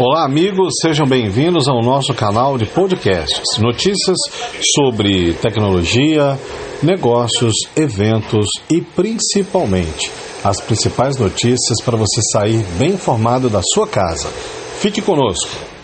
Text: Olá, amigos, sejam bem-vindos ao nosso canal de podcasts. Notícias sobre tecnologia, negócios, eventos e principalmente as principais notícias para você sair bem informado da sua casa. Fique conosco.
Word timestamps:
Olá, 0.00 0.24
amigos, 0.24 0.74
sejam 0.80 1.04
bem-vindos 1.08 1.66
ao 1.66 1.82
nosso 1.82 2.14
canal 2.14 2.56
de 2.56 2.64
podcasts. 2.66 3.58
Notícias 3.58 4.16
sobre 4.76 5.34
tecnologia, 5.34 6.38
negócios, 6.80 7.52
eventos 7.74 8.46
e 8.70 8.80
principalmente 8.80 10.08
as 10.44 10.60
principais 10.60 11.18
notícias 11.18 11.82
para 11.84 11.96
você 11.96 12.20
sair 12.32 12.62
bem 12.78 12.90
informado 12.90 13.50
da 13.50 13.60
sua 13.60 13.88
casa. 13.88 14.28
Fique 14.78 15.02
conosco. 15.02 15.77